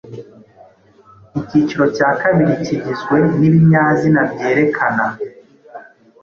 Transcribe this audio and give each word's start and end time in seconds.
Ikiciro 1.41 1.85
cya 1.95 2.09
kabiri 2.21 2.53
Kigizwe 2.65 3.17
n’ibinyazina 3.39 4.21
byerekana 4.31 5.05